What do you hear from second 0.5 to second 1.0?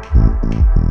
you. Hum, hum,